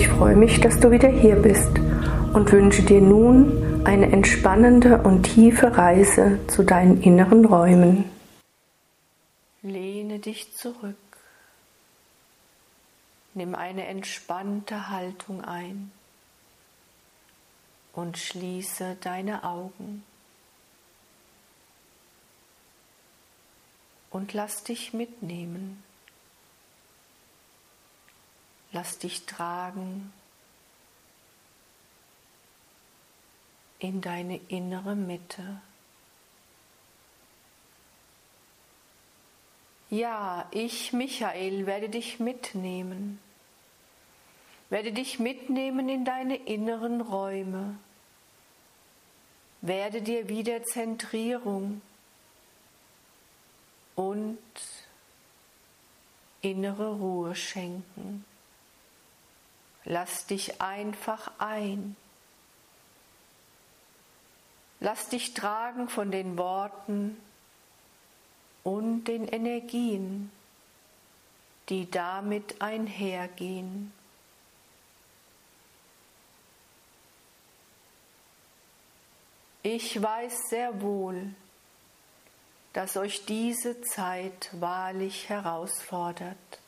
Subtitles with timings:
[0.00, 1.78] Ich freue mich, dass du wieder hier bist
[2.32, 8.06] und wünsche dir nun eine entspannende und tiefe Reise zu deinen inneren Räumen.
[9.60, 10.96] Lehne dich zurück.
[13.34, 15.92] Nimm eine entspannte Haltung ein
[17.92, 20.02] und schließe deine Augen.
[24.10, 25.82] Und lass dich mitnehmen.
[28.72, 30.12] Lass dich tragen
[33.80, 35.60] in deine innere Mitte.
[39.88, 43.18] Ja, ich, Michael, werde dich mitnehmen,
[44.68, 47.76] werde dich mitnehmen in deine inneren Räume,
[49.62, 51.82] werde dir wieder Zentrierung
[53.96, 54.38] und
[56.40, 58.24] innere Ruhe schenken.
[59.84, 61.96] Lass dich einfach ein.
[64.80, 67.20] Lass dich tragen von den Worten
[68.64, 70.30] und den Energien,
[71.68, 73.92] die damit einhergehen.
[79.62, 81.34] Ich weiß sehr wohl,
[82.72, 86.59] dass euch diese Zeit wahrlich herausfordert.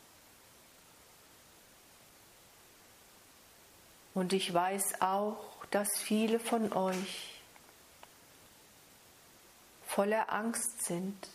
[4.14, 5.38] Und ich weiß auch,
[5.70, 7.40] dass viele von euch
[9.86, 11.28] voller Angst sind,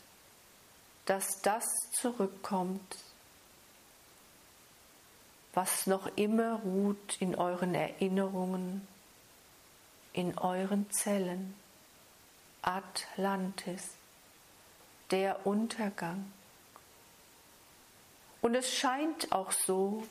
[1.06, 1.66] dass das
[2.00, 2.98] zurückkommt,
[5.54, 8.88] was noch immer ruht in euren Erinnerungen,
[10.14, 11.56] in euren Zellen.
[12.68, 13.92] Atlantis,
[15.10, 16.32] der Untergang.
[18.42, 20.06] Und es scheint auch so,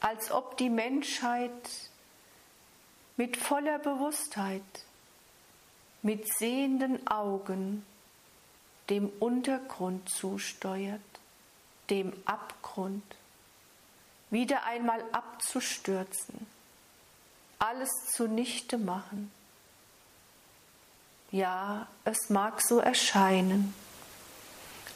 [0.00, 1.52] als ob die Menschheit
[3.16, 4.62] mit voller Bewusstheit,
[6.02, 7.84] mit sehenden Augen
[8.90, 11.00] dem Untergrund zusteuert,
[11.90, 13.02] dem Abgrund,
[14.30, 16.46] wieder einmal abzustürzen,
[17.58, 19.32] alles zunichte machen.
[21.30, 23.74] Ja, es mag so erscheinen,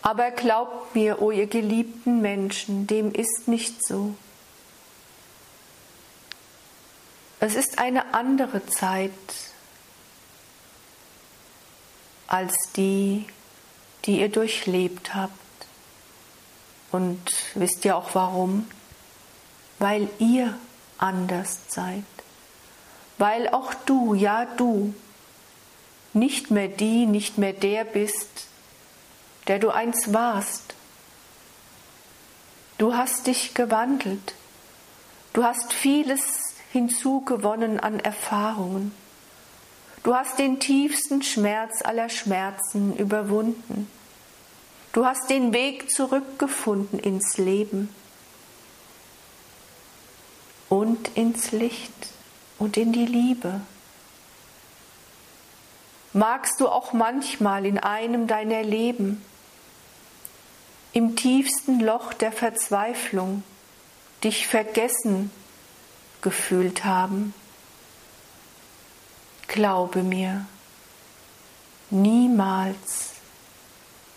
[0.01, 4.15] aber glaubt mir, o ihr geliebten Menschen, dem ist nicht so.
[7.43, 9.11] Es ist eine andere Zeit
[12.29, 13.27] als die,
[14.05, 15.33] die ihr durchlebt habt.
[16.93, 17.19] Und
[17.57, 18.71] wisst ihr auch warum?
[19.81, 20.57] Weil ihr
[20.99, 22.05] anders seid.
[23.19, 24.95] Weil auch du, ja du,
[26.13, 28.47] nicht mehr die, nicht mehr der bist,
[29.49, 30.77] der du einst warst.
[32.79, 34.35] Du hast dich gewandelt.
[35.33, 38.95] Du hast vieles hinzugewonnen an Erfahrungen.
[40.03, 43.89] Du hast den tiefsten Schmerz aller Schmerzen überwunden.
[44.93, 47.95] Du hast den Weg zurückgefunden ins Leben
[50.69, 51.93] und ins Licht
[52.59, 53.61] und in die Liebe.
[56.15, 59.23] Magst du auch manchmal in einem deiner Leben,
[60.93, 63.43] im tiefsten Loch der Verzweiflung,
[64.25, 65.31] dich vergessen
[66.23, 67.35] gefühlt haben.
[69.49, 70.47] Glaube mir,
[71.91, 73.11] niemals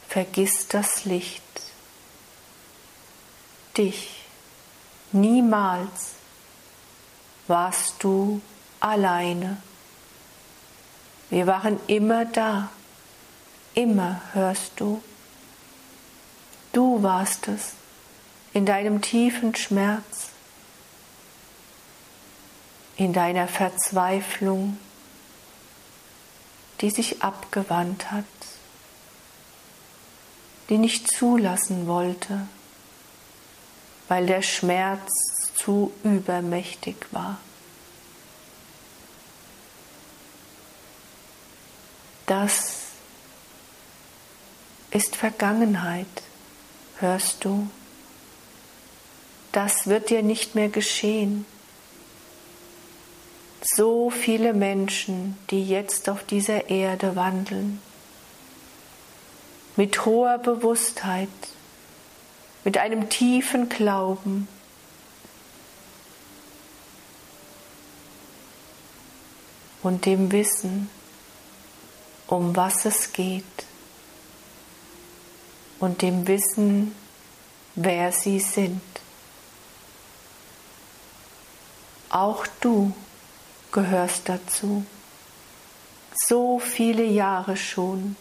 [0.08, 1.44] vergiss das Licht.
[3.76, 4.24] Dich,
[5.12, 6.12] niemals
[7.48, 8.42] warst du
[8.80, 9.58] alleine.
[11.30, 12.70] Wir waren immer da,
[13.74, 15.04] immer hörst du.
[16.72, 17.74] Du warst es
[18.54, 20.30] in deinem tiefen Schmerz
[22.98, 24.78] in deiner Verzweiflung,
[26.82, 28.26] die sich abgewandt hat,
[30.70, 32.48] die nicht zulassen wollte,
[34.08, 35.12] weil der Schmerz
[35.56, 37.38] zu übermächtig war.
[42.26, 42.78] Das
[44.90, 46.08] ist Vergangenheit,
[47.00, 47.70] hörst du?
[49.52, 51.46] Das wird dir nicht mehr geschehen
[53.66, 57.82] so viele Menschen, die jetzt auf dieser Erde wandeln,
[59.76, 61.30] mit hoher Bewusstheit,
[62.64, 64.48] mit einem tiefen Glauben,
[69.86, 70.90] und dem Wissen,
[72.26, 73.44] um was es geht.
[75.80, 76.96] Und dem Wissen,
[77.76, 78.82] wer sie sind.
[82.10, 82.94] Auch du
[83.76, 84.86] gehörst dazu.
[86.28, 88.16] So viele Jahre schon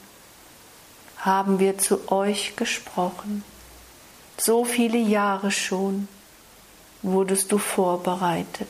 [1.19, 3.45] haben wir zu euch gesprochen.
[4.37, 6.09] So viele Jahre schon
[7.03, 8.69] wurdest du vorbereitet.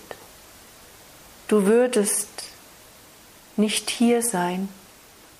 [1.48, 2.28] Du würdest
[3.56, 4.68] nicht hier sein,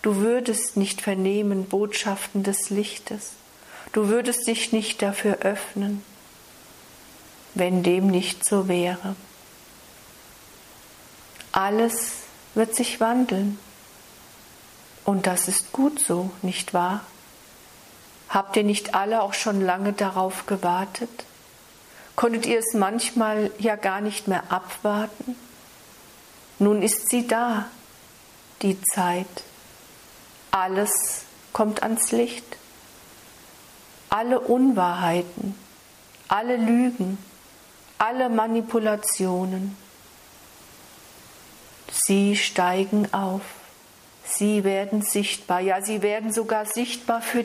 [0.01, 3.33] du würdest nicht vernehmen Botschaften des Lichtes,
[3.93, 6.03] du würdest dich nicht dafür öffnen,
[7.55, 9.15] wenn dem nicht so wäre.
[11.57, 12.15] Alles
[12.55, 13.61] wird sich wandeln.
[15.05, 17.03] Und das ist gut so, nicht wahr?
[18.29, 21.25] Habt ihr nicht alle auch schon lange darauf gewartet?
[22.17, 25.37] Konntet ihr es manchmal ja gar nicht mehr abwarten?
[26.59, 27.67] Nun ist sie da,
[28.63, 29.45] die Zeit.
[30.51, 31.23] Alles
[31.53, 32.57] kommt ans Licht.
[34.11, 35.55] Alle Unwahrheiten,
[36.27, 37.17] alle Lügen,
[37.99, 39.77] alle Manipulationen,
[41.95, 43.43] Sie steigen auf.
[44.25, 45.61] Sie werden sichtbar.
[45.61, 47.45] Ja, sie werden sogar sichtbar für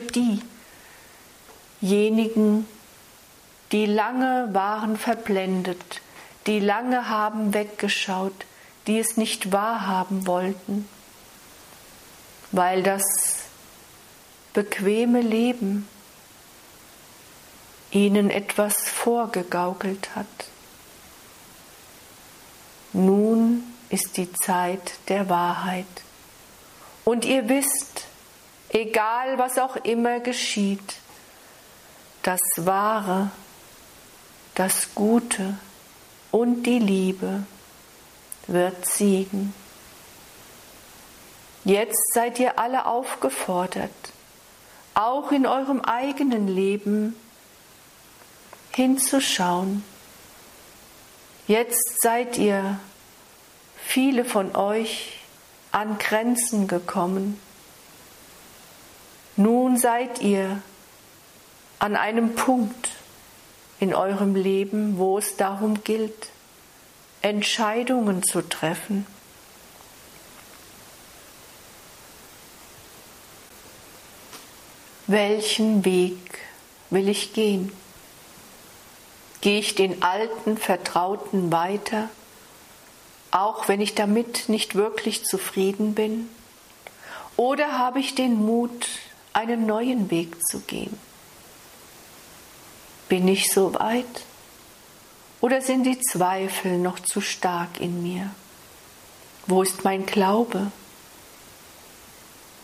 [1.80, 2.66] diejenigen,
[3.70, 6.00] die lange waren verblendet,
[6.46, 8.44] die lange haben weggeschaut,
[8.86, 10.88] die es nicht wahrhaben wollten,
[12.50, 13.04] weil das
[14.52, 15.86] bequeme Leben
[17.92, 20.26] ihnen etwas vorgegaukelt hat.
[22.92, 25.86] Nun ist die Zeit der Wahrheit.
[27.04, 28.06] Und ihr wisst,
[28.68, 30.96] egal was auch immer geschieht,
[32.22, 33.30] das Wahre,
[34.54, 35.58] das Gute
[36.30, 37.44] und die Liebe
[38.46, 39.54] wird siegen.
[41.64, 43.90] Jetzt seid ihr alle aufgefordert,
[44.94, 47.16] auch in eurem eigenen Leben
[48.72, 49.84] hinzuschauen.
[51.46, 52.78] Jetzt seid ihr
[53.84, 55.18] viele von euch
[55.72, 57.40] an Grenzen gekommen.
[59.36, 60.62] Nun seid ihr
[61.78, 62.90] an einem Punkt
[63.78, 66.28] in eurem Leben, wo es darum gilt,
[67.22, 69.06] Entscheidungen zu treffen.
[75.06, 76.38] Welchen Weg
[76.90, 77.72] will ich gehen?
[79.40, 82.10] Gehe ich den alten, vertrauten weiter?
[83.30, 86.28] Auch wenn ich damit nicht wirklich zufrieden bin?
[87.36, 88.88] Oder habe ich den Mut,
[89.32, 90.98] einen neuen Weg zu gehen?
[93.08, 94.24] Bin ich so weit?
[95.40, 98.30] Oder sind die Zweifel noch zu stark in mir?
[99.46, 100.70] Wo ist mein Glaube?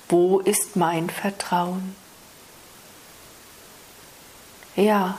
[0.09, 1.97] Wo ist mein Vertrauen?
[4.77, 5.17] Ja,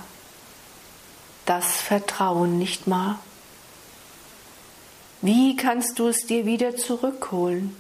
[1.45, 3.17] das Vertrauen nicht mal.
[5.21, 7.75] Wie kannst du es dir wieder zurückholen?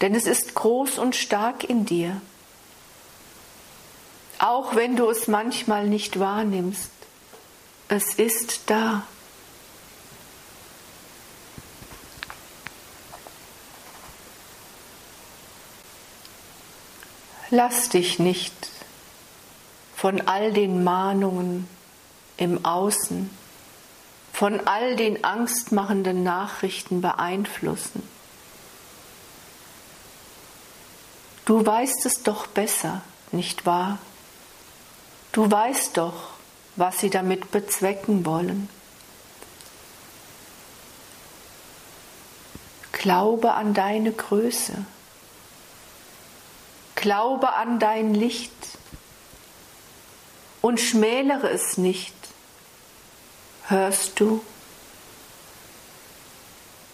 [0.00, 2.22] Denn es ist groß und stark in dir.
[4.38, 6.90] Auch wenn du es manchmal nicht wahrnimmst,
[7.88, 9.04] es ist da.
[17.50, 18.54] Lass dich nicht
[19.96, 21.68] von all den Mahnungen
[22.38, 23.28] im Außen
[24.40, 28.02] von all den angstmachenden Nachrichten beeinflussen.
[31.44, 33.98] Du weißt es doch besser, nicht wahr?
[35.32, 36.30] Du weißt doch,
[36.76, 38.70] was sie damit bezwecken wollen.
[42.92, 44.86] Glaube an deine Größe.
[46.94, 48.78] Glaube an dein Licht
[50.62, 52.14] und schmälere es nicht
[53.70, 54.42] Hörst du?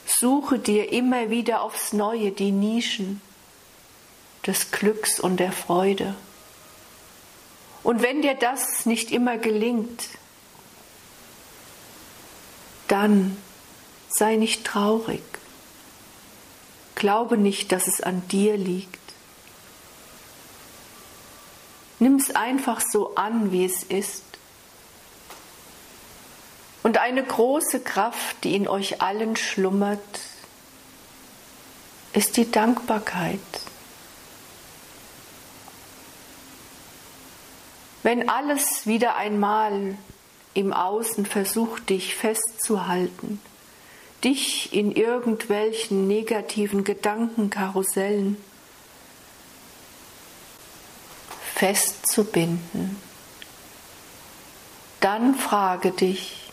[0.04, 3.22] Suche dir immer wieder aufs Neue die Nischen
[4.46, 6.14] des Glücks und der Freude.
[7.82, 10.06] Und wenn dir das nicht immer gelingt,
[12.88, 13.38] dann
[14.10, 15.22] sei nicht traurig.
[16.94, 19.00] Glaube nicht, dass es an dir liegt.
[22.00, 24.25] Nimm es einfach so an, wie es ist.
[26.86, 29.98] Und eine große Kraft, die in euch allen schlummert,
[32.12, 33.40] ist die Dankbarkeit.
[38.04, 39.98] Wenn alles wieder einmal
[40.54, 43.40] im Außen versucht, dich festzuhalten,
[44.22, 48.36] dich in irgendwelchen negativen Gedankenkarussellen
[51.52, 52.96] festzubinden,
[55.00, 56.45] dann frage dich,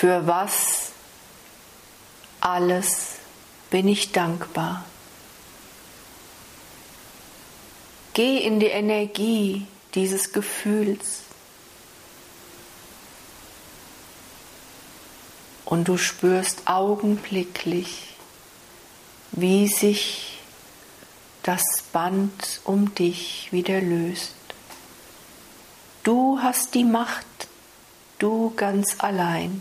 [0.00, 0.92] Für was
[2.40, 3.16] alles
[3.68, 4.84] bin ich dankbar.
[8.14, 11.22] Geh in die Energie dieses Gefühls
[15.64, 18.14] und du spürst augenblicklich,
[19.32, 20.38] wie sich
[21.42, 24.36] das Band um dich wieder löst.
[26.04, 27.26] Du hast die Macht,
[28.20, 29.60] du ganz allein.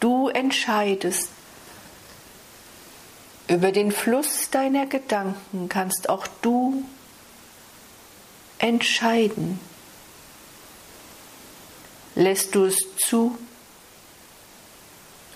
[0.00, 1.30] Du entscheidest.
[3.48, 6.84] Über den Fluss deiner Gedanken kannst auch du
[8.58, 9.58] entscheiden.
[12.14, 13.38] Lässt du es zu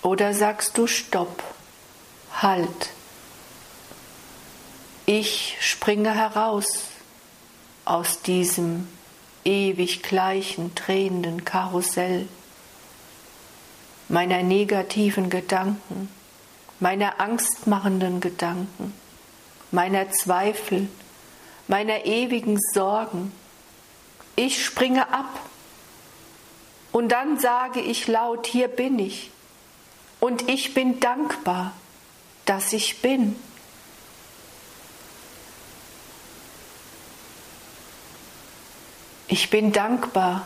[0.01, 1.43] oder sagst du Stopp,
[2.41, 2.89] Halt.
[5.05, 6.83] Ich springe heraus
[7.85, 8.87] aus diesem
[9.43, 12.27] ewig gleichen, drehenden Karussell
[14.13, 16.07] meiner negativen Gedanken,
[16.79, 18.93] meiner angstmachenden Gedanken,
[19.71, 20.87] meiner Zweifel,
[21.67, 23.31] meiner ewigen Sorgen.
[24.35, 25.39] Ich springe ab
[26.91, 29.31] und dann sage ich laut, hier bin ich
[30.19, 31.71] und ich bin dankbar,
[32.45, 33.35] dass ich bin.
[39.27, 40.43] Ich bin dankbar,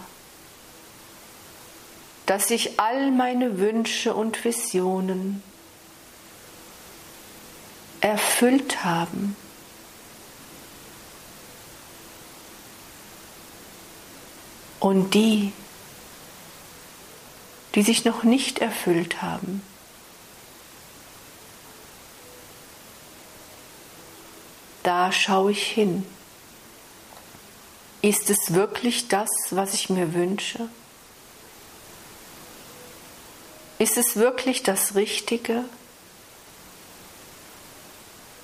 [2.28, 5.42] dass sich all meine Wünsche und Visionen
[8.02, 9.36] erfüllt haben.
[14.82, 15.54] Und die,
[17.76, 19.62] die sich noch nicht erfüllt haben,
[24.84, 26.06] da schaue ich hin.
[28.02, 30.70] Ist es wirklich das, was ich mir wünsche?
[33.80, 35.66] Ist es wirklich das Richtige?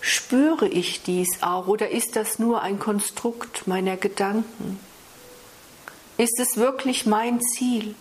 [0.02, 4.80] Spüre ich dies auch oder ist das nur ein Konstrukt meiner Gedanken?
[6.18, 7.96] Ist es wirklich mein Ziel?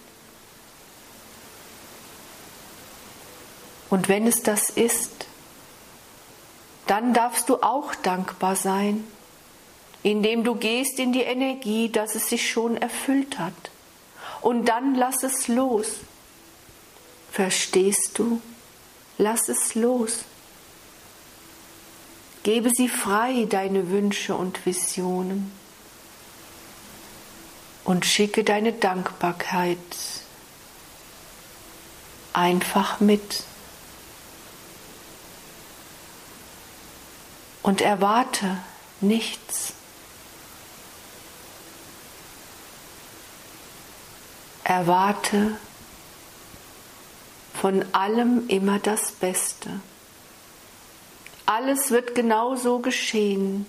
[3.89, 5.27] Und wenn es das ist,
[6.87, 9.05] dann darfst du auch dankbar sein
[10.03, 13.53] indem du gehst in die Energie, dass es sich schon erfüllt hat.
[14.41, 16.01] Und dann lass es los.
[17.33, 18.43] Verstehst du?
[19.17, 20.19] Lass es los.
[22.43, 25.51] Gebe sie frei, deine Wünsche und Visionen.
[27.85, 29.79] Und schicke deine Dankbarkeit
[32.35, 33.45] einfach mit.
[37.63, 38.59] Und erwarte
[39.01, 39.73] nichts.
[44.65, 45.57] Erwarte
[47.63, 49.71] von allem immer das Beste.
[51.47, 53.67] Alles wird genauso geschehen,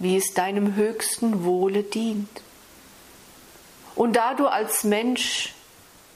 [0.00, 2.28] wie es deinem höchsten Wohle dient.
[3.94, 5.54] Und da du als Mensch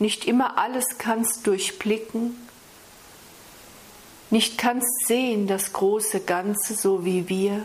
[0.01, 2.37] nicht immer alles kannst durchblicken,
[4.31, 7.63] nicht kannst sehen das große Ganze so wie wir,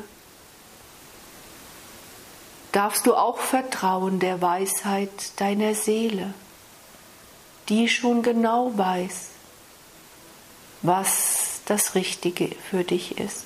[2.71, 6.35] darfst du auch vertrauen der Weisheit deiner Seele,
[7.69, 9.29] die schon genau weiß,
[10.81, 13.45] was das Richtige für dich ist.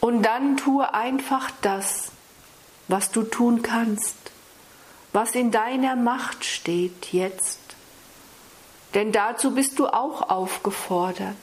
[0.00, 2.12] Und dann tue einfach das,
[2.86, 4.16] was du tun kannst,
[5.12, 7.58] was in deiner Macht steht jetzt.
[8.94, 11.36] Denn dazu bist du auch aufgefordert,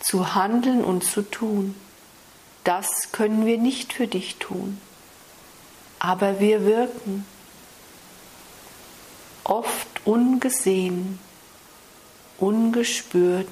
[0.00, 1.74] zu handeln und zu tun
[2.66, 4.80] das können wir nicht für dich tun.
[6.00, 7.24] Aber wir wirken
[9.48, 11.18] oft ungesehen,
[12.38, 13.48] ungespürt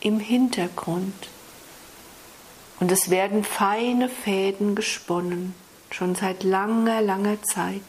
[0.00, 1.14] im Hintergrund.
[2.80, 5.54] Und es werden feine Fäden gesponnen,
[5.90, 7.82] schon seit langer, langer Zeit,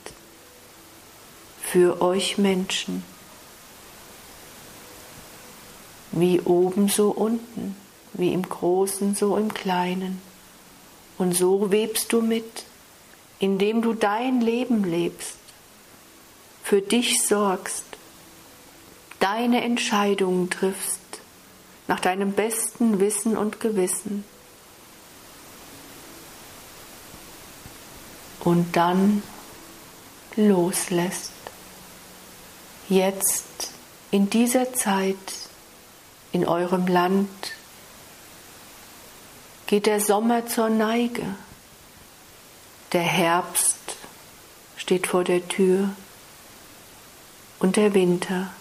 [1.61, 3.03] für euch Menschen.
[6.11, 7.75] Wie oben so unten,
[8.13, 10.19] wie im Großen so im Kleinen.
[11.19, 12.63] Und so webst du mit,
[13.37, 15.38] indem du dein Leben lebst,
[16.69, 17.83] für dich sorgst,
[19.19, 20.99] deine Entscheidungen triffst,
[21.87, 24.23] nach deinem besten Wissen und Gewissen.
[28.41, 29.23] Und dann
[30.35, 31.31] loslässt.
[32.87, 33.71] Jetzt,
[34.11, 35.17] in dieser Zeit,
[36.31, 37.29] in eurem Land,
[39.65, 41.25] geht der Sommer zur Neige.
[42.93, 43.95] Der Herbst
[44.77, 45.89] steht vor der Tür.
[47.59, 48.51] Und der Winter.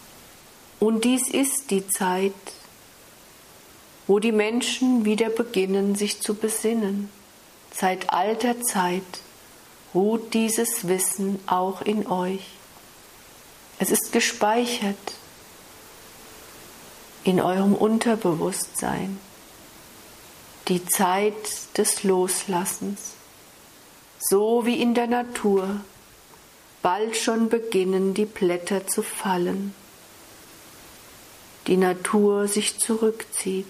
[0.80, 2.32] Und dies ist die Zeit,
[4.06, 7.10] wo die Menschen wieder beginnen, sich zu besinnen.
[7.74, 9.02] Seit alter Zeit
[9.94, 12.44] ruht dieses Wissen auch in euch.
[13.78, 14.96] Es ist gespeichert
[17.24, 19.18] in eurem Unterbewusstsein.
[20.68, 23.12] Die Zeit des Loslassens,
[24.18, 25.80] so wie in der Natur.
[26.82, 29.74] Bald schon beginnen die Blätter zu fallen,
[31.66, 33.66] die Natur sich zurückzieht.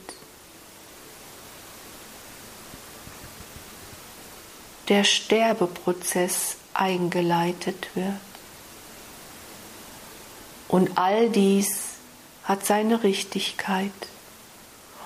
[4.89, 8.15] der Sterbeprozess eingeleitet wird.
[10.69, 11.95] Und all dies
[12.45, 13.93] hat seine Richtigkeit.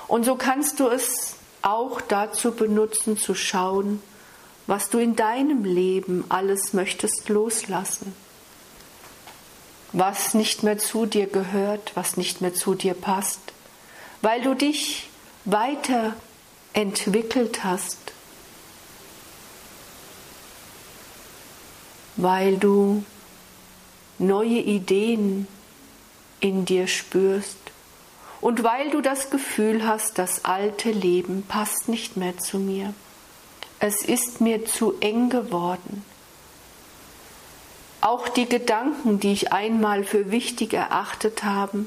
[0.09, 4.02] Und so kannst du es auch dazu benutzen, zu schauen,
[4.66, 8.14] was du in deinem Leben alles möchtest loslassen.
[9.92, 13.40] Was nicht mehr zu dir gehört, was nicht mehr zu dir passt,
[14.23, 15.11] weil du dich
[15.45, 17.99] weiterentwickelt hast,
[22.16, 23.04] weil du
[24.19, 25.47] neue Ideen
[26.40, 27.59] in dir spürst
[28.40, 32.95] und weil du das Gefühl hast, das alte Leben passt nicht mehr zu mir.
[33.84, 36.04] Es ist mir zu eng geworden.
[38.00, 41.86] Auch die Gedanken, die ich einmal für wichtig erachtet habe,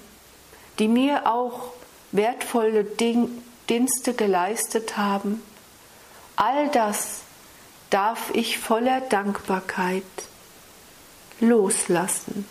[0.78, 1.72] die mir auch
[2.12, 5.42] wertvolle Dienste geleistet haben,
[6.36, 7.22] all das
[7.92, 10.04] darf ich voller Dankbarkeit
[11.40, 12.46] loslassen,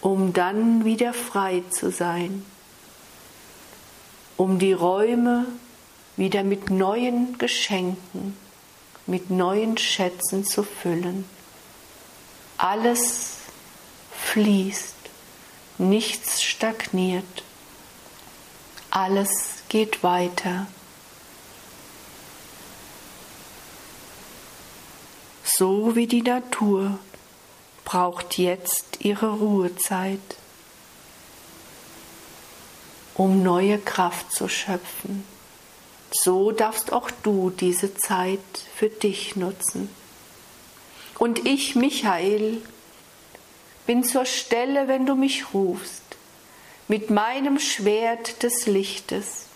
[0.00, 2.46] um dann wieder frei zu sein,
[4.38, 5.44] um die Räume
[6.16, 8.36] wieder mit neuen Geschenken,
[9.06, 11.24] mit neuen Schätzen zu füllen.
[12.58, 13.36] Alles
[14.12, 14.94] fließt,
[15.78, 17.44] nichts stagniert,
[18.90, 20.66] alles geht weiter.
[25.56, 26.98] so wie die Natur
[27.84, 30.20] braucht jetzt ihre Ruhezeit,
[33.14, 35.24] um neue Kraft zu schöpfen.
[36.10, 38.40] So darfst auch du diese Zeit
[38.74, 39.88] für dich nutzen.
[41.18, 42.62] Und ich, Michael,
[43.86, 46.02] bin zur Stelle, wenn du mich rufst,
[46.88, 49.46] mit meinem Schwert des Lichtes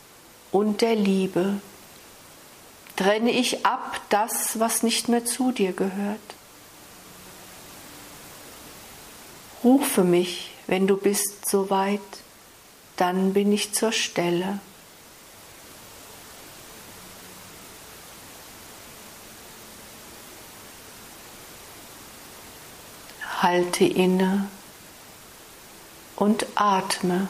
[0.53, 1.61] und der Liebe
[2.97, 6.21] trenne ich ab das, was nicht mehr zu dir gehört.
[9.63, 12.01] Rufe mich, wenn du bist so weit,
[12.97, 14.61] dann bin ich zur Stelle.
[23.43, 24.49] Halte inne
[26.17, 27.29] und atme.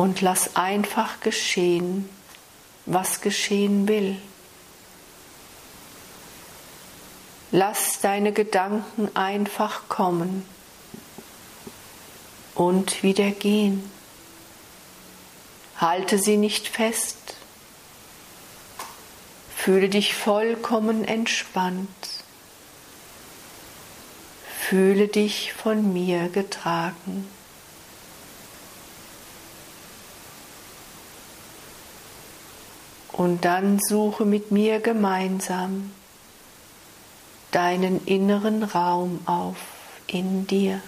[0.00, 2.08] und lass einfach geschehen,
[2.86, 4.16] was geschehen will.
[7.50, 10.46] Lass deine Gedanken einfach kommen
[12.54, 13.90] und wieder gehen.
[15.76, 17.36] Halte sie nicht fest.
[19.62, 22.24] Fühle dich vollkommen entspannt.
[24.58, 27.28] Fühle dich von mir getragen.
[33.12, 35.92] Und dann suche mit mir gemeinsam
[37.50, 39.58] deinen inneren Raum auf
[40.06, 40.80] in dir.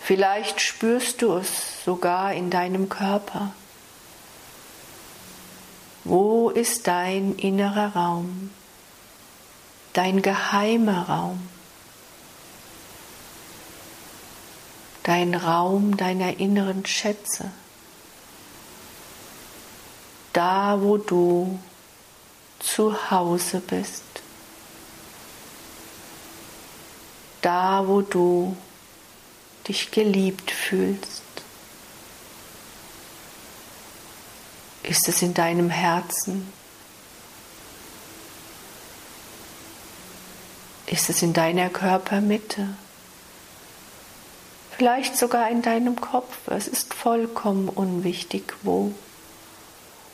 [0.00, 3.52] Vielleicht spürst du es sogar in deinem Körper.
[6.04, 8.50] Wo ist dein innerer Raum,
[9.94, 11.48] dein geheimer Raum,
[15.02, 17.50] dein Raum deiner inneren Schätze?
[20.34, 21.58] da wo du
[22.58, 24.02] zu Hause bist,
[27.40, 28.56] da wo du
[29.66, 31.22] dich geliebt fühlst.
[34.84, 36.52] Ist es in deinem Herzen?
[40.86, 42.68] Ist es in deiner Körpermitte?
[44.76, 46.36] Vielleicht sogar in deinem Kopf.
[46.46, 48.92] Es ist vollkommen unwichtig, wo.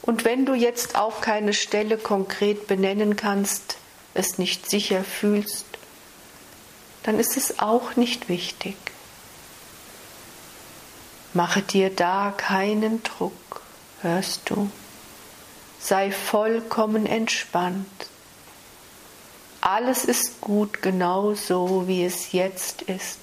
[0.02, 3.76] Und wenn du jetzt auch keine Stelle konkret benennen kannst,
[4.14, 5.66] es nicht sicher fühlst,
[7.02, 8.76] dann ist es auch nicht wichtig.
[11.32, 13.59] Mache dir da keinen Druck,
[14.02, 14.70] hörst du?
[15.80, 17.86] sei vollkommen entspannt.
[19.62, 23.18] Alles ist gut genau so, wie es jetzt ist,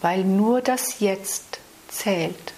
[0.00, 2.54] weil nur das Jetzt zählt.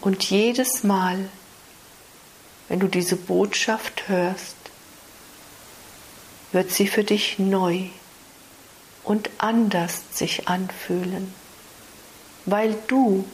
[0.00, 1.28] Und jedes Mal,
[2.68, 4.56] wenn du diese Botschaft hörst,
[6.52, 7.84] wird sie für dich neu
[9.04, 11.32] und anders sich anfühlen,
[12.44, 13.24] weil du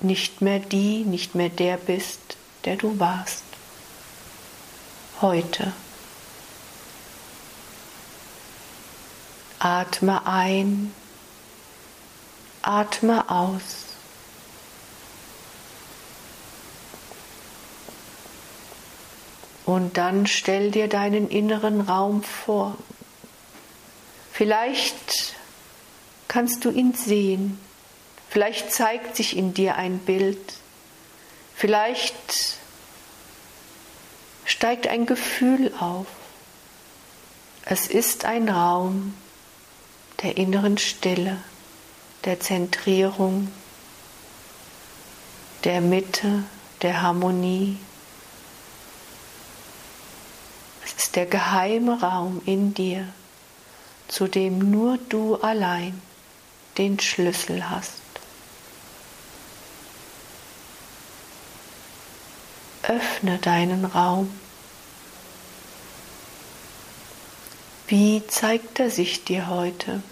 [0.00, 3.42] nicht mehr die, nicht mehr der bist, der du warst.
[5.20, 5.72] Heute.
[9.58, 10.92] Atme ein,
[12.62, 13.84] atme aus.
[19.64, 22.76] Und dann stell dir deinen inneren Raum vor.
[24.32, 25.36] Vielleicht
[26.28, 27.58] kannst du ihn sehen.
[28.34, 30.54] Vielleicht zeigt sich in dir ein Bild.
[31.54, 32.56] Vielleicht
[34.44, 36.08] steigt ein Gefühl auf.
[37.64, 39.14] Es ist ein Raum,
[40.24, 41.36] der inneren Stille,
[42.24, 43.52] der Zentrierung,
[45.62, 46.42] der Mitte,
[46.82, 47.78] der Harmonie.
[50.84, 53.06] Es ist der geheime Raum in dir,
[54.08, 56.02] zu dem nur du allein
[56.78, 58.03] den Schlüssel hast.
[62.88, 64.30] Öffne deinen Raum.
[67.86, 70.02] Wie zeigt er sich dir heute?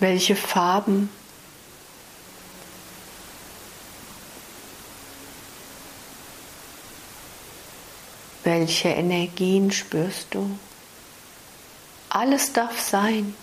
[0.00, 1.08] Welche Farben?
[8.42, 10.58] Welche Energien spürst du?
[12.10, 13.34] Alles darf sein.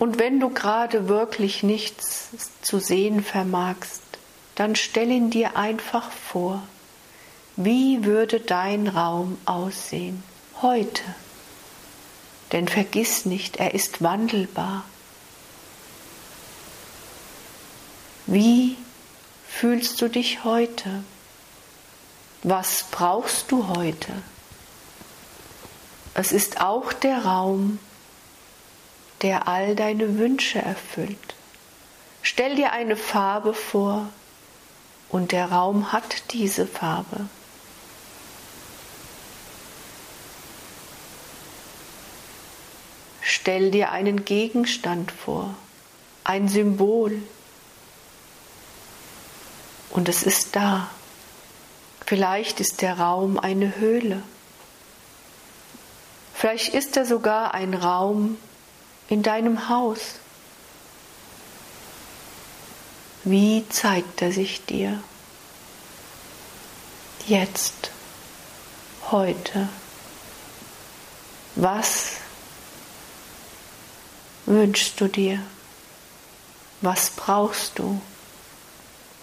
[0.00, 2.30] Und wenn du gerade wirklich nichts
[2.62, 4.00] zu sehen vermagst,
[4.54, 6.62] dann stell ihn dir einfach vor.
[7.56, 10.22] Wie würde dein Raum aussehen
[10.62, 11.02] heute?
[12.50, 14.84] Denn vergiss nicht, er ist wandelbar.
[18.24, 18.78] Wie
[19.46, 21.04] fühlst du dich heute?
[22.42, 24.14] Was brauchst du heute?
[26.14, 27.78] Es ist auch der Raum,
[29.22, 31.34] der all deine Wünsche erfüllt.
[32.22, 34.08] Stell dir eine Farbe vor
[35.08, 37.28] und der Raum hat diese Farbe.
[43.20, 45.54] Stell dir einen Gegenstand vor,
[46.24, 47.22] ein Symbol.
[49.90, 50.90] Und es ist da.
[52.06, 54.22] Vielleicht ist der Raum eine Höhle.
[56.34, 58.36] Vielleicht ist er sogar ein Raum
[59.10, 60.20] in deinem Haus.
[63.24, 65.02] Wie zeigt er sich dir?
[67.26, 67.90] Jetzt,
[69.10, 69.68] heute.
[71.56, 72.12] Was
[74.46, 75.42] wünschst du dir?
[76.80, 78.00] Was brauchst du?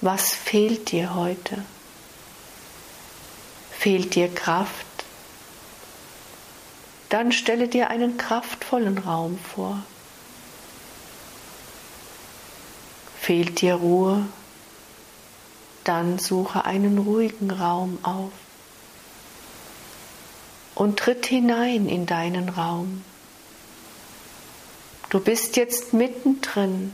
[0.01, 1.63] Was fehlt dir heute?
[3.71, 4.96] Fehlt dir Kraft?
[7.09, 9.83] Dann stelle dir einen kraftvollen Raum vor.
[13.19, 14.25] Fehlt dir Ruhe?
[15.83, 18.31] Dann suche einen ruhigen Raum auf
[20.75, 23.03] und tritt hinein in deinen Raum.
[25.09, 26.91] Du bist jetzt mittendrin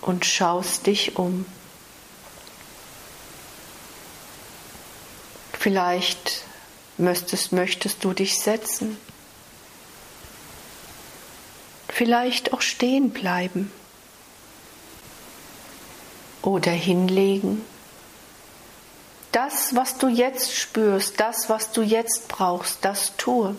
[0.00, 1.44] und schaust dich um.
[5.52, 6.47] Vielleicht
[6.98, 8.96] möchtest, möchtest du dich setzen,
[11.88, 13.72] vielleicht auch stehen bleiben
[16.42, 17.64] oder hinlegen.
[19.32, 23.54] Das, was du jetzt spürst, das, was du jetzt brauchst, das tue.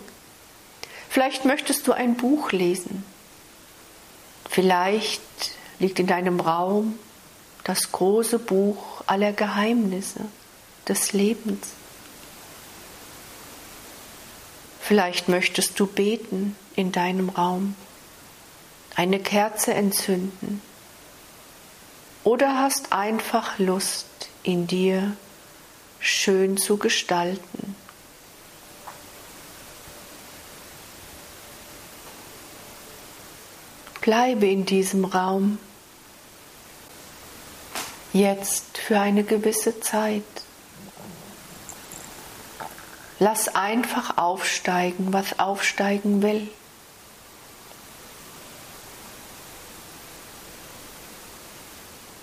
[1.08, 3.04] Vielleicht möchtest du ein Buch lesen.
[4.48, 5.20] Vielleicht
[5.78, 6.98] liegt in deinem Raum
[7.64, 10.20] das große Buch aller Geheimnisse
[10.88, 11.68] des Lebens.
[14.90, 17.76] Vielleicht möchtest du beten in deinem Raum,
[18.96, 20.60] eine Kerze entzünden
[22.24, 24.08] oder hast einfach Lust
[24.42, 25.16] in dir
[26.00, 27.76] schön zu gestalten.
[34.00, 35.60] Bleibe in diesem Raum
[38.12, 40.24] jetzt für eine gewisse Zeit.
[43.22, 46.48] Lass einfach aufsteigen, was aufsteigen will.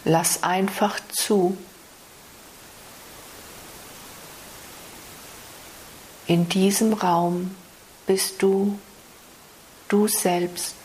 [0.06, 1.56] Lass einfach zu.
[6.26, 7.56] In diesem Raum
[8.08, 8.80] bist du
[9.90, 10.76] du selbst.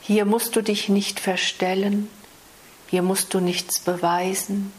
[0.00, 2.08] Hier musst du dich nicht verstellen,
[2.88, 4.72] hier musst du nichts beweisen.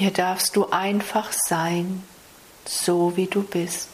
[0.00, 2.02] Hier darfst du einfach sein,
[2.64, 3.90] so wie du bist,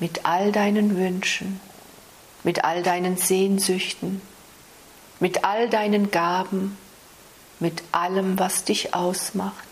[0.00, 1.60] mit all deinen Wünschen,
[2.42, 4.20] mit all deinen Sehnsüchten,
[5.20, 6.76] mit all deinen Gaben,
[7.60, 9.68] mit allem, was dich ausmacht.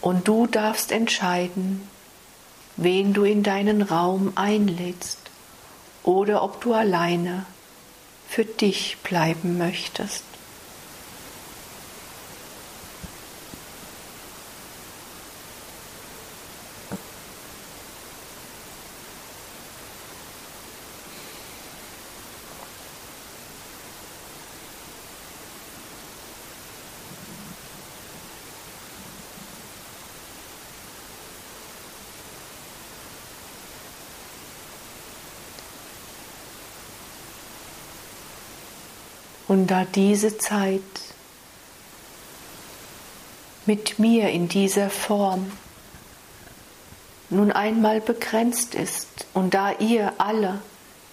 [0.00, 1.82] Und du darfst entscheiden,
[2.76, 5.18] wen du in deinen Raum einlädst
[6.04, 7.44] oder ob du alleine
[8.28, 10.29] für dich bleiben möchtest.
[39.50, 40.80] Und da diese Zeit
[43.66, 45.50] mit mir in dieser Form
[47.30, 50.62] nun einmal begrenzt ist und da ihr alle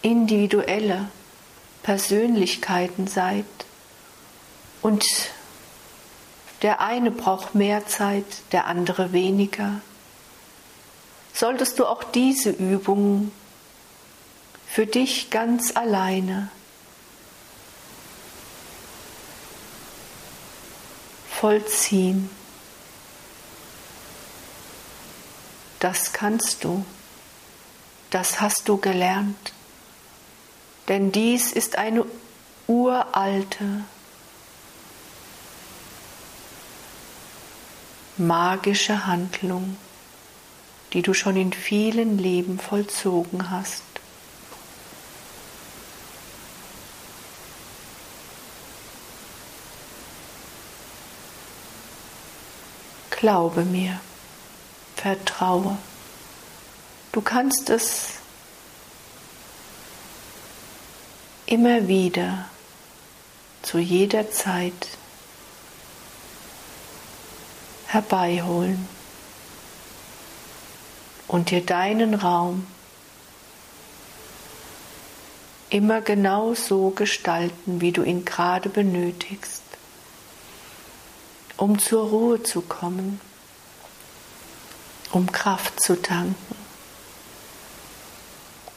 [0.04, 1.10] individuelle
[1.82, 3.46] Persönlichkeiten seid
[4.84, 5.04] und
[6.62, 9.82] der eine braucht mehr Zeit, der andere weniger,
[11.34, 13.32] solltest du auch diese Übung
[14.68, 16.52] für dich ganz alleine
[21.48, 22.30] vollziehen.
[25.80, 26.86] Das kannst du,
[28.10, 29.54] das hast du gelernt,
[30.90, 32.06] denn dies ist eine
[32.68, 33.86] uralte,
[38.18, 39.78] magische Handlung,
[40.92, 43.87] die du schon in vielen Leben vollzogen hast.
[53.18, 54.00] Glaube mir,
[54.96, 55.76] vertraue.
[57.12, 58.10] Du kannst es
[61.48, 62.48] immer wieder
[63.64, 64.90] zu jeder Zeit
[67.88, 68.88] herbeiholen
[71.28, 72.68] und dir deinen Raum
[75.72, 79.67] immer genau so gestalten, wie du ihn gerade benötigst
[81.58, 83.20] um zur Ruhe zu kommen,
[85.12, 86.56] um Kraft zu tanken.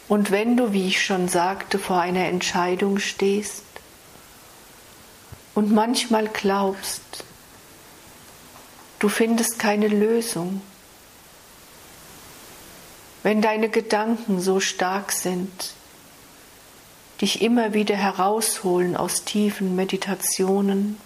[0.08, 3.62] Und wenn du, wie ich schon sagte, vor einer Entscheidung stehst
[5.54, 7.24] und manchmal glaubst,
[8.98, 10.62] du findest keine Lösung,
[13.22, 15.74] wenn deine Gedanken so stark sind,
[17.20, 20.98] dich immer wieder herausholen aus tiefen Meditationen,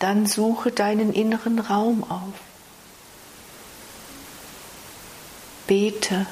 [0.00, 2.34] dann suche deinen inneren Raum auf.
[5.66, 6.26] Bete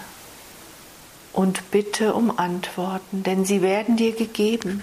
[1.33, 4.83] und bitte um Antworten, denn sie werden dir gegeben.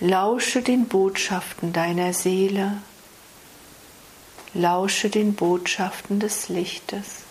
[0.00, 2.82] Lausche den Botschaften deiner Seele,
[4.52, 7.22] lausche den Botschaften des Lichtes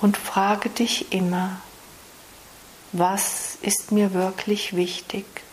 [0.00, 1.60] und frage dich immer,
[2.92, 5.45] was ist mir wirklich wichtig?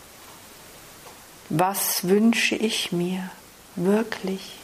[1.50, 3.30] Was wünsche ich mir
[3.76, 4.58] wirklich?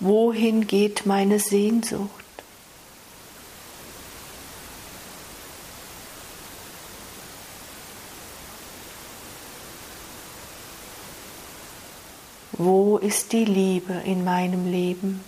[0.00, 2.10] Wohin geht meine Sehnsucht?
[12.52, 15.22] Wo ist die Liebe in meinem Leben?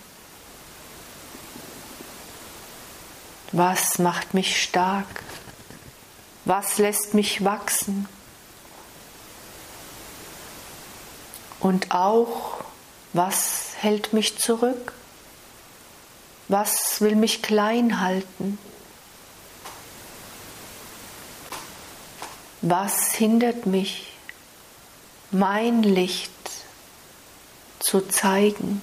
[3.52, 5.22] Was macht mich stark?
[6.44, 8.06] Was lässt mich wachsen?
[11.60, 12.58] Und auch,
[13.12, 14.92] was hält mich zurück?
[16.48, 18.58] Was will mich klein halten?
[22.60, 24.16] Was hindert mich,
[25.30, 26.32] mein Licht
[27.78, 28.82] zu zeigen?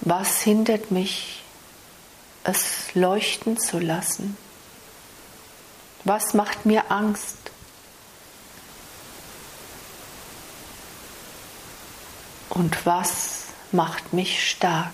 [0.00, 1.42] Was hindert mich,
[2.44, 4.36] es leuchten zu lassen?
[6.04, 7.38] Was macht mir Angst?
[12.54, 14.92] und was macht mich stark.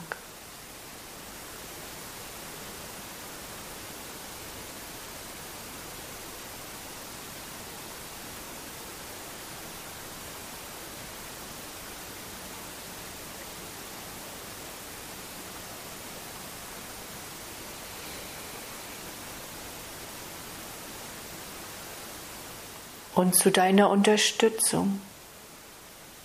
[23.15, 24.99] Und zu deiner Unterstützung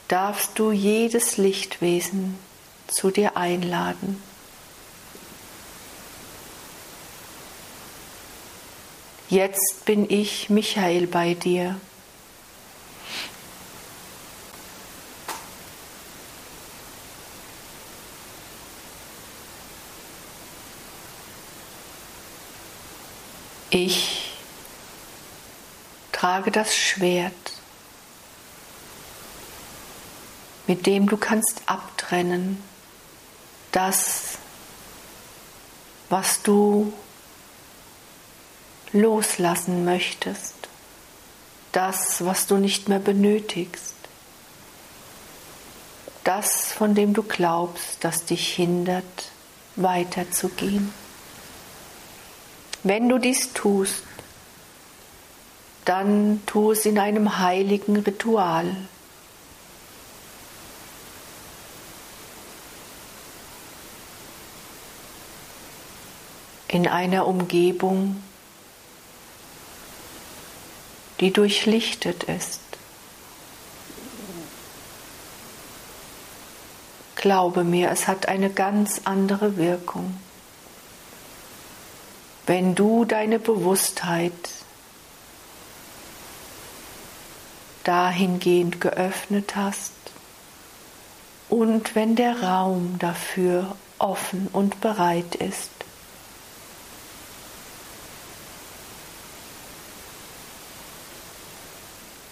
[0.07, 2.37] darfst du jedes Lichtwesen
[2.87, 4.21] zu dir einladen.
[9.29, 11.79] Jetzt bin ich, Michael, bei dir.
[23.71, 24.31] Ich
[26.13, 27.33] trage das Schwert,
[30.67, 32.61] mit dem du kannst abtrennen
[33.71, 34.37] das,
[36.09, 36.93] was du
[38.93, 40.55] loslassen möchtest,
[41.73, 43.95] das, was du nicht mehr benötigst,
[46.23, 49.31] das, von dem du glaubst, das dich hindert,
[49.75, 50.93] weiterzugehen.
[52.83, 54.03] Wenn du dies tust,
[55.83, 58.75] dann tu es in einem heiligen Ritual.
[66.75, 68.21] In einer Umgebung,
[71.21, 72.59] die durchlichtet ist.
[77.15, 80.19] Glaube mir, es hat eine ganz andere Wirkung.
[82.45, 84.33] Wenn du deine Bewusstheit
[87.85, 89.93] dahingehend geöffnet hast
[91.47, 95.74] und wenn der Raum dafür offen und bereit ist.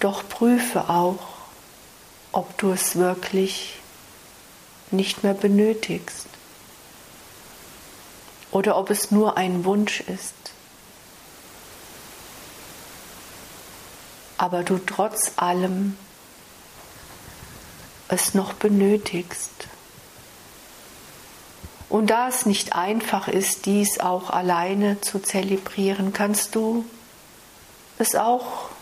[0.04, 1.16] Doch prüfe auch,
[2.34, 3.80] ob du es wirklich
[4.92, 6.28] nicht mehr benötigst
[8.52, 10.34] oder ob es nur ein Wunsch ist,
[14.38, 15.98] aber du trotz allem
[18.10, 19.70] es noch benötigst.
[21.88, 26.84] Und da es nicht einfach ist, dies auch alleine zu zelebrieren, kannst du
[28.00, 28.73] es auch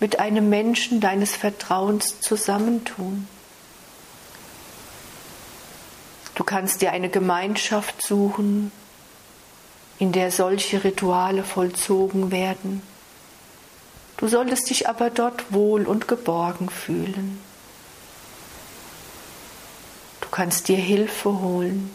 [0.00, 3.26] mit einem Menschen deines Vertrauens zusammentun.
[6.34, 8.70] Du kannst dir eine Gemeinschaft suchen,
[9.98, 12.82] in der solche Rituale vollzogen werden.
[14.16, 17.40] Du solltest dich aber dort wohl und geborgen fühlen.
[20.20, 21.90] Du kannst dir Hilfe holen.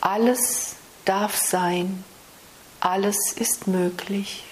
[0.00, 2.04] Alles darf sein,
[2.80, 4.44] alles ist möglich.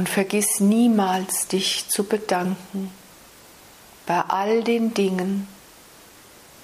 [0.00, 2.90] Und vergiss niemals, dich zu bedanken
[4.06, 5.46] bei all den Dingen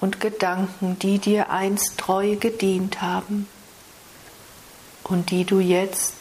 [0.01, 3.47] und Gedanken, die dir einst treu gedient haben
[5.03, 6.15] und die du jetzt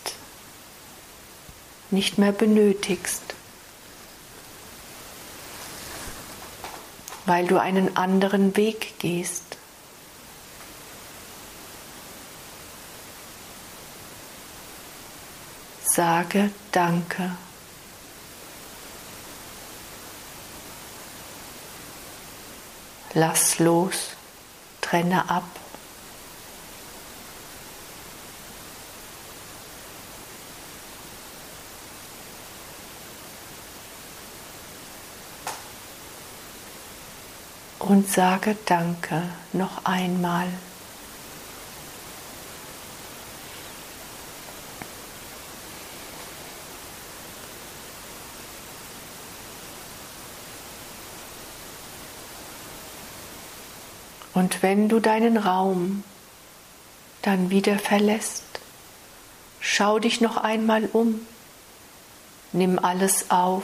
[1.90, 3.22] nicht mehr benötigst,
[7.24, 9.45] weil du einen anderen Weg gehst.
[15.96, 17.30] Sage Danke.
[23.14, 24.10] Lass los,
[24.82, 25.44] trenne ab.
[37.78, 39.22] Und sage Danke
[39.54, 40.48] noch einmal.
[54.36, 56.04] Und wenn du deinen Raum
[57.22, 58.44] dann wieder verlässt,
[59.60, 61.26] schau dich noch einmal um,
[62.52, 63.62] nimm alles auf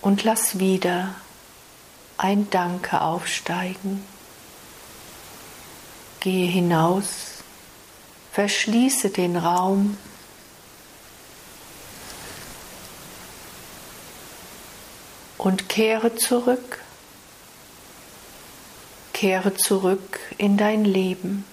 [0.00, 1.14] und lass wieder
[2.16, 4.02] ein Danke aufsteigen.
[6.20, 7.42] Gehe hinaus,
[8.32, 9.98] verschließe den Raum
[15.36, 16.80] und kehre zurück
[19.20, 21.44] Kehre zurück in dein Leben.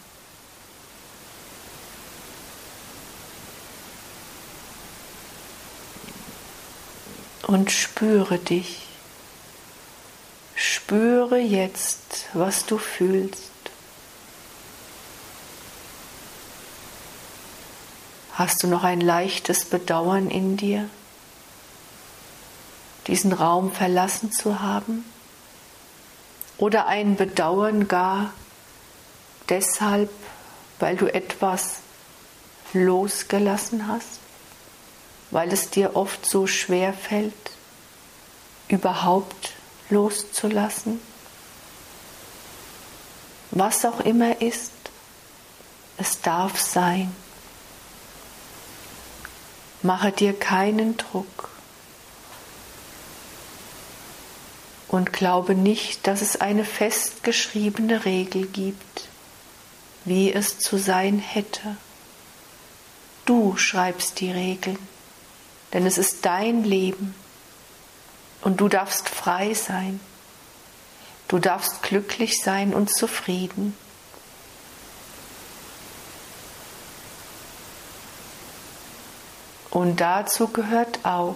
[7.45, 8.84] Und spüre dich.
[10.55, 13.51] Spüre jetzt, was du fühlst.
[18.32, 20.89] Hast du noch ein leichtes Bedauern in dir,
[23.07, 25.03] diesen Raum verlassen zu haben?
[26.58, 28.34] Oder ein Bedauern gar,
[29.49, 30.10] deshalb,
[30.80, 31.78] weil du etwas
[32.74, 34.20] losgelassen hast,
[35.32, 37.34] weil es dir oft so schwer fällt,
[38.68, 39.53] überhaupt
[39.89, 40.99] loszulassen.
[43.51, 44.72] Was auch immer ist,
[45.97, 47.16] es darf sein.
[49.82, 51.49] Mache dir keinen Druck
[54.88, 59.08] und glaube nicht, dass es eine festgeschriebene Regel gibt,
[60.06, 61.76] wie es zu sein hätte.
[63.26, 64.80] Du schreibst die Regeln,
[65.74, 67.14] denn es ist dein Leben
[68.42, 70.00] und du darfst frei sein.
[71.28, 73.76] Du darfst glücklich sein und zufrieden.
[79.70, 81.36] Und dazu gehört auch,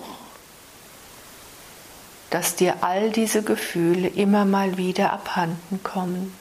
[2.32, 6.34] dass dir all diese Gefühle immer mal wieder abhanden kommen.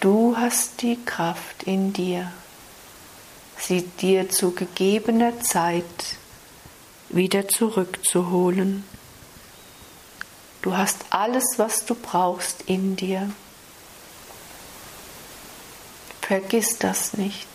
[0.00, 2.30] Du hast die Kraft in dir,
[3.58, 5.84] sie dir zu gegebener Zeit
[7.08, 8.84] wieder zurückzuholen.
[10.62, 13.30] Du hast alles, was du brauchst in dir.
[16.20, 17.49] Vergiss das nicht.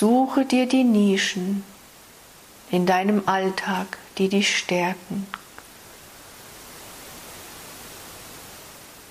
[0.00, 1.62] Suche dir die Nischen
[2.70, 5.26] in deinem Alltag, die dich stärken.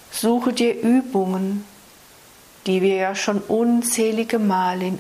[0.09, 1.63] Suche dir Übungen,
[2.65, 4.97] die wir ja schon unzählige Mal in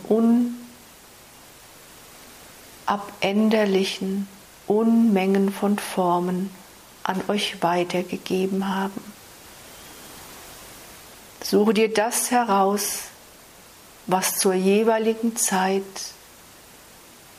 [2.85, 4.27] unabänderlichen
[4.67, 6.51] Unmengen von Formen
[7.01, 9.01] an euch weitergegeben haben.
[11.43, 13.08] Suche dir das heraus,
[14.09, 15.83] was zur jeweiligen Zeit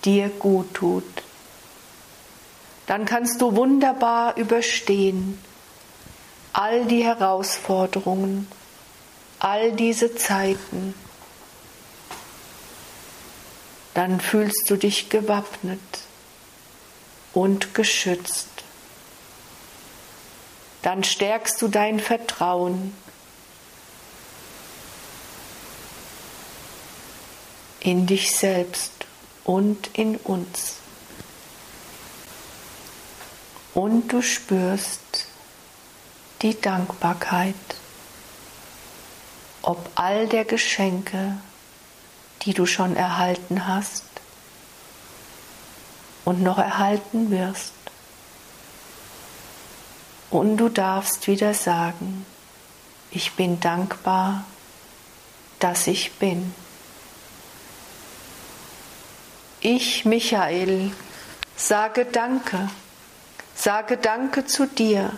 [0.05, 1.05] dir gut tut.
[2.87, 5.39] Dann kannst du wunderbar überstehen
[6.53, 8.49] all die Herausforderungen,
[9.41, 10.95] all diese Zeiten.
[13.95, 15.81] Dann fühlst du dich gewappnet
[17.33, 18.49] und geschützt.
[20.83, 22.95] Dann stärkst du dein Vertrauen
[27.81, 28.93] in dich selbst
[29.45, 30.77] und in uns.
[33.75, 35.27] Und du spürst
[36.43, 37.55] die Dankbarkeit,
[39.63, 41.37] ob all der Geschenke,
[42.43, 44.05] die du schon erhalten hast
[46.25, 47.73] und noch erhalten wirst.
[50.31, 52.25] Und du darfst wieder sagen,
[53.11, 54.45] ich bin dankbar,
[55.59, 56.55] dass ich bin.
[59.63, 60.91] Ich, Michael,
[61.55, 62.71] sage Danke,
[63.55, 65.13] sage Danke zu dir,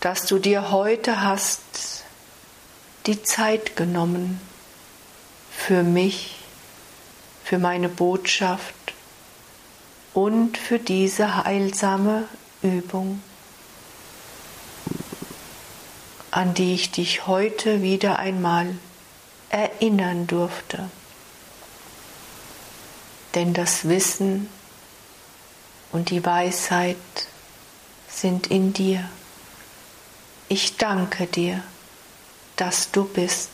[0.00, 1.60] dass du dir heute hast
[3.04, 4.40] die Zeit genommen
[5.50, 6.36] für mich,
[7.44, 8.94] für meine Botschaft
[10.14, 12.26] und für diese heilsame
[12.62, 13.22] Übung,
[16.30, 18.74] an die ich dich heute wieder einmal
[19.50, 20.88] erinnern durfte
[23.36, 24.48] denn das Wissen
[25.92, 26.96] und die Weisheit
[28.08, 29.06] sind in dir.
[30.48, 31.62] Ich danke dir,
[32.56, 33.50] dass du bist.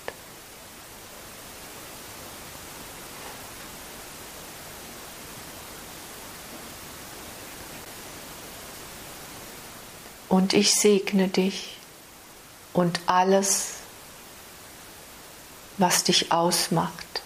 [10.29, 11.77] Und ich segne dich
[12.73, 13.73] und alles,
[15.77, 17.23] was dich ausmacht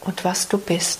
[0.00, 0.98] und was du bist.